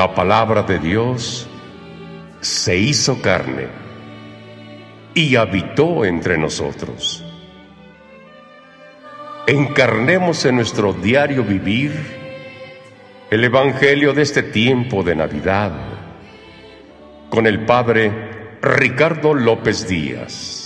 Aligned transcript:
La 0.00 0.14
palabra 0.14 0.62
de 0.62 0.78
Dios 0.78 1.46
se 2.40 2.74
hizo 2.74 3.20
carne 3.20 3.66
y 5.12 5.36
habitó 5.36 6.06
entre 6.06 6.38
nosotros. 6.38 7.22
Encarnemos 9.46 10.42
en 10.46 10.56
nuestro 10.56 10.94
diario 10.94 11.44
vivir 11.44 11.92
el 13.30 13.44
Evangelio 13.44 14.14
de 14.14 14.22
este 14.22 14.42
tiempo 14.42 15.02
de 15.02 15.16
Navidad 15.16 15.72
con 17.28 17.46
el 17.46 17.66
Padre 17.66 18.56
Ricardo 18.62 19.34
López 19.34 19.86
Díaz. 19.86 20.59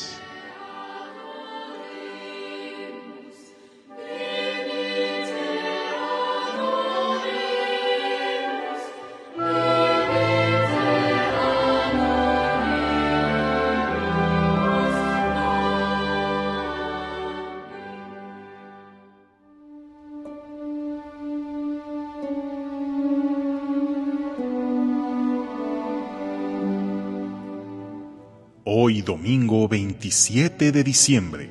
Hoy 28.87 29.01
domingo 29.01 29.67
27 29.67 30.71
de 30.71 30.85
diciembre, 30.85 31.49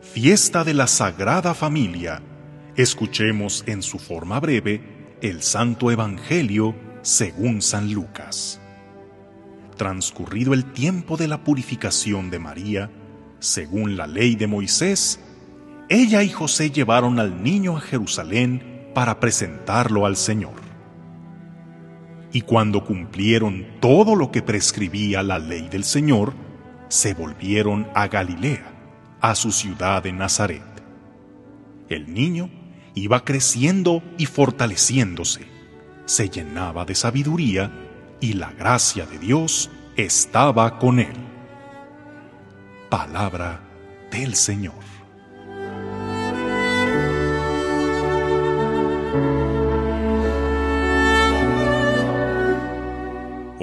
fiesta 0.00 0.64
de 0.64 0.74
la 0.74 0.88
Sagrada 0.88 1.54
Familia, 1.54 2.20
escuchemos 2.74 3.62
en 3.68 3.82
su 3.82 4.00
forma 4.00 4.40
breve 4.40 5.16
el 5.22 5.42
Santo 5.42 5.92
Evangelio 5.92 6.74
según 7.02 7.62
San 7.62 7.92
Lucas. 7.92 8.60
Transcurrido 9.76 10.54
el 10.54 10.72
tiempo 10.72 11.16
de 11.16 11.28
la 11.28 11.44
purificación 11.44 12.30
de 12.30 12.40
María, 12.40 12.90
según 13.38 13.96
la 13.96 14.08
ley 14.08 14.34
de 14.34 14.48
Moisés, 14.48 15.20
ella 15.88 16.24
y 16.24 16.30
José 16.30 16.72
llevaron 16.72 17.20
al 17.20 17.44
niño 17.44 17.76
a 17.76 17.80
Jerusalén 17.80 18.90
para 18.92 19.20
presentarlo 19.20 20.04
al 20.04 20.16
Señor. 20.16 20.60
Y 22.32 22.40
cuando 22.40 22.84
cumplieron 22.84 23.66
todo 23.78 24.16
lo 24.16 24.32
que 24.32 24.42
prescribía 24.42 25.22
la 25.22 25.38
ley 25.38 25.68
del 25.68 25.84
Señor, 25.84 26.50
se 26.92 27.14
volvieron 27.14 27.88
a 27.94 28.06
Galilea, 28.06 28.70
a 29.22 29.34
su 29.34 29.50
ciudad 29.50 30.02
de 30.02 30.12
Nazaret. 30.12 30.62
El 31.88 32.12
niño 32.12 32.50
iba 32.94 33.24
creciendo 33.24 34.02
y 34.18 34.26
fortaleciéndose, 34.26 35.46
se 36.04 36.28
llenaba 36.28 36.84
de 36.84 36.94
sabiduría 36.94 37.72
y 38.20 38.34
la 38.34 38.52
gracia 38.52 39.06
de 39.06 39.18
Dios 39.18 39.70
estaba 39.96 40.78
con 40.78 41.00
él. 41.00 41.16
Palabra 42.90 43.62
del 44.10 44.34
Señor. 44.34 44.74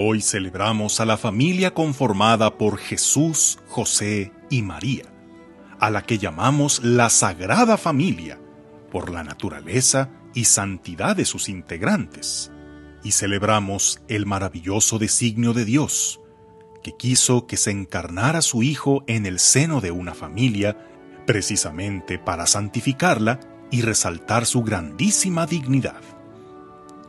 Hoy 0.01 0.21
celebramos 0.21 1.01
a 1.01 1.05
la 1.05 1.17
familia 1.17 1.73
conformada 1.73 2.57
por 2.57 2.77
Jesús, 2.77 3.59
José 3.67 4.31
y 4.49 4.61
María, 4.61 5.03
a 5.77 5.89
la 5.89 6.03
que 6.03 6.17
llamamos 6.17 6.81
la 6.81 7.09
Sagrada 7.09 7.75
Familia, 7.75 8.39
por 8.93 9.09
la 9.09 9.25
naturaleza 9.25 10.09
y 10.33 10.45
santidad 10.45 11.17
de 11.17 11.25
sus 11.25 11.49
integrantes. 11.49 12.49
Y 13.03 13.11
celebramos 13.11 13.99
el 14.07 14.25
maravilloso 14.25 14.99
designio 14.99 15.51
de 15.51 15.65
Dios, 15.65 16.21
que 16.81 16.95
quiso 16.95 17.45
que 17.45 17.57
se 17.57 17.71
encarnara 17.71 18.41
su 18.41 18.63
Hijo 18.63 19.03
en 19.05 19.25
el 19.25 19.37
seno 19.37 19.81
de 19.81 19.91
una 19.91 20.13
familia, 20.13 20.77
precisamente 21.27 22.17
para 22.17 22.45
santificarla 22.45 23.41
y 23.69 23.81
resaltar 23.81 24.45
su 24.45 24.63
grandísima 24.63 25.45
dignidad. 25.45 25.99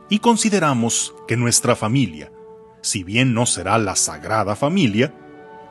Y 0.09 0.19
consideramos 0.19 1.15
que 1.25 1.37
nuestra 1.37 1.77
familia, 1.77 2.33
si 2.81 3.03
bien 3.03 3.33
no 3.33 3.45
será 3.45 3.77
la 3.77 3.95
Sagrada 3.95 4.55
Familia, 4.55 5.13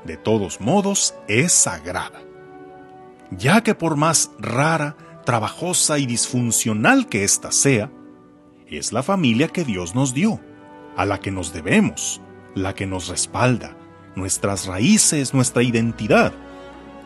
de 0.05 0.17
todos 0.17 0.61
modos 0.61 1.15
es 1.29 1.53
sagrada, 1.53 2.23
ya 3.31 3.63
que 3.63 3.75
por 3.75 3.97
más 3.97 4.31
rara, 4.39 4.97
trabajosa 5.25 5.99
y 5.99 6.07
disfuncional 6.07 7.07
que 7.07 7.25
ésta 7.25 7.53
sea, 7.53 7.91
es 8.69 8.93
la 8.93 9.03
familia 9.03 9.49
que 9.49 9.65
Dios 9.65 9.95
nos 9.95 10.15
dio, 10.15 10.41
a 10.97 11.05
la 11.05 11.21
que 11.21 11.31
nos 11.31 11.53
debemos, 11.53 12.21
la 12.55 12.75
que 12.75 12.87
nos 12.87 13.09
respalda, 13.09 13.77
nuestras 14.15 14.67
raíces, 14.67 15.35
nuestra 15.35 15.63
identidad. 15.63 16.33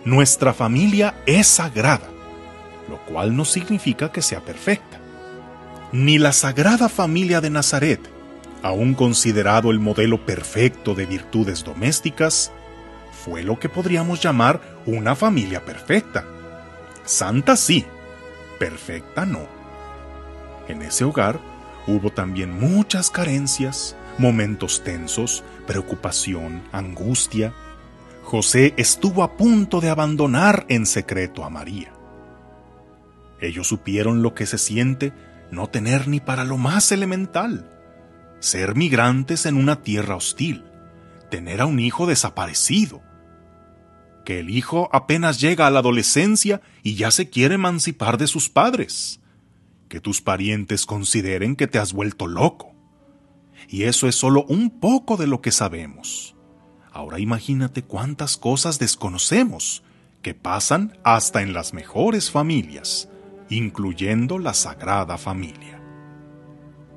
Nuestra 0.05 0.53
familia 0.53 1.15
es 1.27 1.47
sagrada, 1.47 2.09
lo 2.91 2.99
cual 3.07 3.35
no 3.37 3.45
significa 3.45 4.13
que 4.13 4.21
sea 4.21 4.41
perfecta. 4.41 5.01
Ni 5.93 6.19
la 6.19 6.33
Sagrada 6.33 6.89
Familia 6.89 7.41
de 7.41 7.51
Nazaret, 7.51 8.01
aún 8.65 8.95
considerado 8.95 9.71
el 9.71 9.79
modelo 9.79 10.25
perfecto 10.25 10.95
de 10.95 11.05
virtudes 11.05 11.65
domésticas, 11.65 12.51
fue 13.13 13.43
lo 13.43 13.59
que 13.59 13.69
podríamos 13.69 14.23
llamar 14.23 14.59
una 14.87 15.15
familia 15.15 15.63
perfecta. 15.67 16.25
Santa 17.05 17.57
sí, 17.57 17.85
perfecta 18.59 19.27
no. 19.27 19.47
En 20.67 20.81
ese 20.81 21.05
hogar 21.05 21.39
hubo 21.87 22.09
también 22.09 22.59
muchas 22.59 23.11
carencias, 23.11 23.97
momentos 24.17 24.83
tensos, 24.83 25.45
preocupación, 25.67 26.63
angustia. 26.73 27.53
José 28.23 28.73
estuvo 28.79 29.23
a 29.25 29.37
punto 29.37 29.83
de 29.83 29.91
abandonar 29.91 30.65
en 30.71 30.87
secreto 30.87 31.45
a 31.45 31.51
María. 31.51 31.93
Ellos 33.43 33.69
supieron 33.69 34.23
lo 34.23 34.33
que 34.33 34.47
se 34.47 34.57
siente 34.57 35.13
no 35.51 35.69
tener 35.69 36.09
ni 36.09 36.21
para 36.21 36.45
lo 36.45 36.57
más 36.57 36.93
elemental 36.93 37.71
ser 38.45 38.75
migrantes 38.77 39.47
en 39.47 39.57
una 39.57 39.81
tierra 39.81 40.17
hostil, 40.17 40.65
tener 41.31 41.63
a 41.63 41.67
un 41.67 41.81
hijo 41.81 42.07
desaparecido, 42.07 43.03
que 44.27 44.41
el 44.41 44.51
hijo 44.51 44.91
apenas 44.93 45.41
llega 45.41 45.67
a 45.67 45.71
la 45.71 45.79
adolescencia 45.79 46.61
y 46.83 46.95
ya 46.95 47.11
se 47.11 47.31
quiere 47.31 47.55
emancipar 47.55 48.19
de 48.19 48.27
sus 48.27 48.51
padres, 48.51 49.21
que 49.89 49.99
tus 49.99 50.21
parientes 50.21 50.85
consideren 50.85 51.57
que 51.57 51.67
te 51.67 51.79
has 51.79 51.95
vuelto 51.95 52.27
loco. 52.27 52.75
Y 53.67 53.85
eso 53.85 54.09
es 54.09 54.15
solo 54.15 54.45
un 54.47 54.79
poco 54.79 55.17
de 55.17 55.27
lo 55.27 55.41
que 55.41 55.51
sabemos. 55.51 56.37
Ahora 56.93 57.21
imagínate 57.21 57.83
cuántas 57.83 58.37
cosas 58.37 58.79
desconocemos 58.79 59.83
que 60.21 60.35
pasan 60.35 60.99
hasta 61.03 61.41
en 61.41 61.55
las 61.55 61.73
mejores 61.73 62.31
familias, 62.31 63.09
incluyendo 63.49 64.39
la 64.39 64.53
Sagrada 64.53 65.17
Familia. 65.17 65.81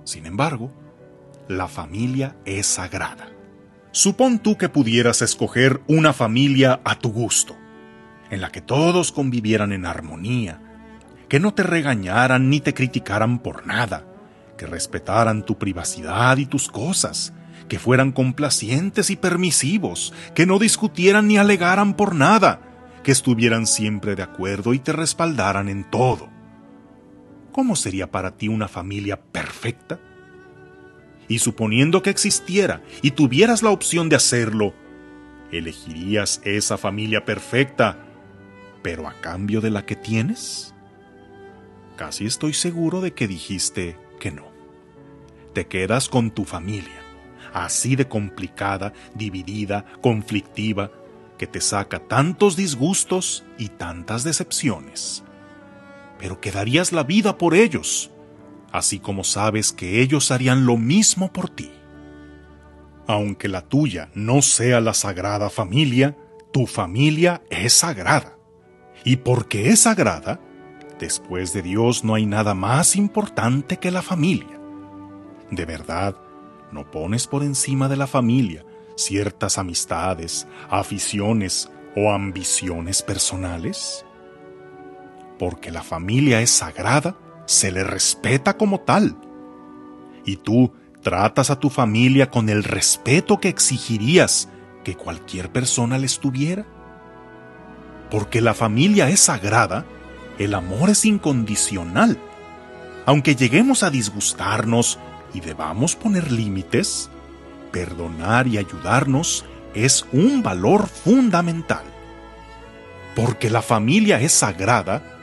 Sin 0.03 0.25
embargo, 0.25 0.73
la 1.47 1.67
familia 1.67 2.35
es 2.45 2.67
sagrada. 2.67 3.29
Supón 3.91 4.39
tú 4.39 4.57
que 4.57 4.69
pudieras 4.69 5.21
escoger 5.21 5.81
una 5.87 6.13
familia 6.13 6.81
a 6.83 6.99
tu 6.99 7.11
gusto, 7.11 7.55
en 8.29 8.41
la 8.41 8.51
que 8.51 8.61
todos 8.61 9.11
convivieran 9.11 9.71
en 9.71 9.85
armonía, 9.85 10.61
que 11.29 11.39
no 11.39 11.53
te 11.53 11.63
regañaran 11.63 12.49
ni 12.49 12.59
te 12.59 12.73
criticaran 12.73 13.39
por 13.39 13.65
nada, 13.65 14.05
que 14.57 14.65
respetaran 14.65 15.45
tu 15.45 15.57
privacidad 15.57 16.37
y 16.37 16.45
tus 16.45 16.67
cosas, 16.69 17.33
que 17.67 17.79
fueran 17.79 18.11
complacientes 18.11 19.09
y 19.09 19.15
permisivos, 19.15 20.13
que 20.35 20.45
no 20.45 20.59
discutieran 20.59 21.27
ni 21.27 21.37
alegaran 21.37 21.95
por 21.95 22.15
nada, 22.15 22.61
que 23.03 23.11
estuvieran 23.11 23.67
siempre 23.67 24.15
de 24.15 24.23
acuerdo 24.23 24.73
y 24.73 24.79
te 24.79 24.91
respaldaran 24.91 25.69
en 25.69 25.89
todo. 25.89 26.29
¿Cómo 27.51 27.75
sería 27.75 28.11
para 28.11 28.37
ti 28.37 28.47
una 28.47 28.67
familia 28.67 29.19
perfecta? 29.19 29.99
Y 31.27 31.39
suponiendo 31.39 32.01
que 32.01 32.09
existiera 32.09 32.81
y 33.01 33.11
tuvieras 33.11 33.63
la 33.63 33.71
opción 33.71 34.09
de 34.09 34.15
hacerlo, 34.15 34.73
¿elegirías 35.51 36.41
esa 36.43 36.77
familia 36.77 37.25
perfecta, 37.25 37.97
pero 38.81 39.07
a 39.07 39.13
cambio 39.13 39.59
de 39.59 39.69
la 39.69 39.85
que 39.85 39.95
tienes? 39.95 40.73
Casi 41.97 42.25
estoy 42.25 42.53
seguro 42.53 43.01
de 43.01 43.13
que 43.13 43.27
dijiste 43.27 43.97
que 44.19 44.31
no. 44.31 44.47
Te 45.53 45.67
quedas 45.67 46.09
con 46.09 46.31
tu 46.31 46.45
familia, 46.45 47.01
así 47.53 47.95
de 47.95 48.07
complicada, 48.07 48.93
dividida, 49.15 49.85
conflictiva, 50.01 50.91
que 51.37 51.47
te 51.47 51.61
saca 51.61 51.99
tantos 51.99 52.55
disgustos 52.55 53.43
y 53.57 53.69
tantas 53.69 54.23
decepciones. 54.23 55.23
Pero 56.19 56.39
que 56.39 56.51
darías 56.51 56.91
la 56.91 57.03
vida 57.03 57.37
por 57.37 57.53
ellos, 57.53 58.11
así 58.77 58.99
como 58.99 59.23
sabes 59.23 59.73
que 59.73 60.01
ellos 60.01 60.31
harían 60.31 60.65
lo 60.65 60.77
mismo 60.77 61.31
por 61.31 61.49
ti. 61.49 61.71
Aunque 63.07 63.47
la 63.47 63.61
tuya 63.61 64.09
no 64.13 64.41
sea 64.41 64.81
la 64.81 64.93
sagrada 64.93 65.49
familia, 65.49 66.17
tu 66.51 66.67
familia 66.67 67.41
es 67.49 67.73
sagrada. 67.73 68.37
Y 69.03 69.17
porque 69.17 69.69
es 69.69 69.81
sagrada, 69.81 70.39
después 70.99 71.53
de 71.53 71.61
Dios 71.61 72.03
no 72.03 72.15
hay 72.15 72.25
nada 72.25 72.53
más 72.53 72.95
importante 72.95 73.77
que 73.77 73.91
la 73.91 74.01
familia. 74.01 74.59
De 75.51 75.65
verdad, 75.65 76.15
no 76.71 76.89
pones 76.91 77.27
por 77.27 77.43
encima 77.43 77.87
de 77.87 77.95
la 77.95 78.07
familia 78.07 78.65
ciertas 78.97 79.57
amistades, 79.57 80.47
aficiones 80.69 81.69
o 81.95 82.11
ambiciones 82.11 83.01
personales? 83.01 84.05
Porque 85.39 85.71
la 85.71 85.83
familia 85.83 86.41
es 86.41 86.49
sagrada, 86.49 87.15
se 87.47 87.71
le 87.71 87.83
respeta 87.83 88.57
como 88.57 88.81
tal. 88.81 89.17
Y 90.25 90.35
tú 90.35 90.73
tratas 91.01 91.49
a 91.49 91.59
tu 91.59 91.71
familia 91.71 92.29
con 92.29 92.49
el 92.49 92.63
respeto 92.63 93.39
que 93.39 93.47
exigirías 93.47 94.49
que 94.83 94.95
cualquier 94.95 95.51
persona 95.51 95.97
les 95.97 96.19
tuviera. 96.19 96.67
Porque 98.11 98.41
la 98.41 98.53
familia 98.53 99.09
es 99.09 99.21
sagrada, 99.21 99.85
el 100.37 100.53
amor 100.53 100.91
es 100.91 101.05
incondicional. 101.05 102.19
Aunque 103.05 103.35
lleguemos 103.35 103.83
a 103.83 103.89
disgustarnos 103.89 104.99
y 105.33 105.39
debamos 105.39 105.95
poner 105.95 106.31
límites, 106.31 107.09
perdonar 107.71 108.47
y 108.47 108.57
ayudarnos 108.57 109.45
es 109.73 110.05
un 110.11 110.43
valor 110.43 110.87
fundamental. 110.87 111.83
Porque 113.15 113.49
la 113.49 113.61
familia 113.61 114.19
es 114.19 114.33
sagrada, 114.33 115.16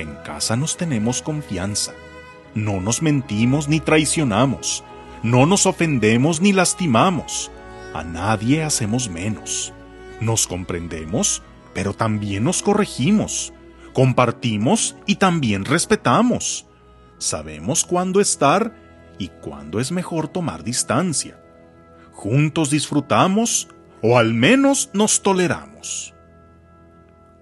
en 0.00 0.14
casa 0.16 0.56
nos 0.56 0.76
tenemos 0.76 1.22
confianza. 1.22 1.92
No 2.54 2.80
nos 2.80 3.02
mentimos 3.02 3.68
ni 3.68 3.80
traicionamos. 3.80 4.84
No 5.22 5.46
nos 5.46 5.66
ofendemos 5.66 6.40
ni 6.40 6.52
lastimamos. 6.52 7.50
A 7.94 8.04
nadie 8.04 8.62
hacemos 8.62 9.08
menos. 9.08 9.72
Nos 10.20 10.46
comprendemos, 10.46 11.42
pero 11.74 11.94
también 11.94 12.44
nos 12.44 12.62
corregimos. 12.62 13.52
Compartimos 13.92 14.96
y 15.06 15.16
también 15.16 15.64
respetamos. 15.64 16.66
Sabemos 17.18 17.84
cuándo 17.84 18.20
estar 18.20 18.74
y 19.18 19.28
cuándo 19.28 19.80
es 19.80 19.92
mejor 19.92 20.28
tomar 20.28 20.64
distancia 20.64 21.40
juntos 22.20 22.68
disfrutamos 22.68 23.68
o 24.02 24.18
al 24.18 24.34
menos 24.34 24.90
nos 24.92 25.22
toleramos. 25.22 26.12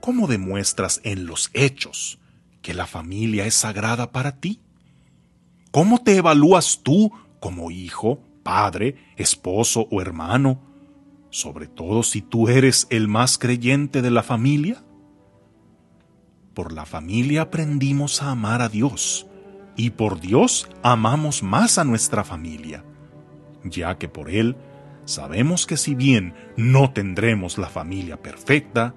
¿Cómo 0.00 0.28
demuestras 0.28 1.00
en 1.02 1.26
los 1.26 1.50
hechos 1.52 2.20
que 2.68 2.74
la 2.74 2.86
familia 2.86 3.46
es 3.46 3.54
sagrada 3.54 4.12
para 4.12 4.40
ti? 4.40 4.60
¿Cómo 5.70 6.02
te 6.02 6.16
evalúas 6.16 6.82
tú 6.82 7.10
como 7.40 7.70
hijo, 7.70 8.20
padre, 8.42 8.96
esposo 9.16 9.88
o 9.90 10.02
hermano, 10.02 10.60
sobre 11.30 11.66
todo 11.66 12.02
si 12.02 12.20
tú 12.20 12.50
eres 12.50 12.86
el 12.90 13.08
más 13.08 13.38
creyente 13.38 14.02
de 14.02 14.10
la 14.10 14.22
familia? 14.22 14.84
Por 16.52 16.74
la 16.74 16.84
familia 16.84 17.40
aprendimos 17.40 18.22
a 18.22 18.32
amar 18.32 18.60
a 18.60 18.68
Dios 18.68 19.26
y 19.74 19.88
por 19.88 20.20
Dios 20.20 20.68
amamos 20.82 21.42
más 21.42 21.78
a 21.78 21.84
nuestra 21.84 22.22
familia, 22.22 22.84
ya 23.64 23.96
que 23.96 24.10
por 24.10 24.28
Él 24.28 24.56
sabemos 25.06 25.66
que 25.66 25.78
si 25.78 25.94
bien 25.94 26.34
no 26.58 26.92
tendremos 26.92 27.56
la 27.56 27.70
familia 27.70 28.20
perfecta, 28.20 28.94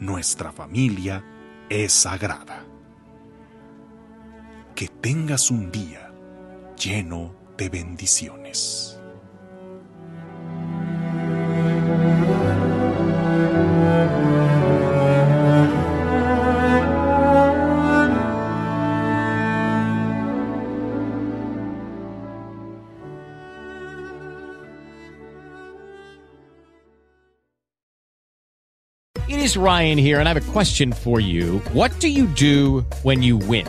nuestra 0.00 0.50
familia 0.50 1.24
es 1.68 1.92
sagrada. 1.92 2.73
Que 4.74 4.88
tengas 4.88 5.52
un 5.52 5.70
día 5.70 6.10
lleno 6.76 7.32
de 7.56 7.68
bendiciones. 7.68 8.98
It 29.28 29.38
is 29.38 29.56
Ryan 29.56 29.98
here, 29.98 30.18
and 30.18 30.28
I 30.28 30.32
have 30.32 30.48
a 30.48 30.52
question 30.52 30.92
for 30.92 31.20
you. 31.20 31.60
What 31.72 31.92
do 32.00 32.08
you 32.08 32.26
do 32.26 32.80
when 33.04 33.22
you 33.22 33.36
win? 33.36 33.68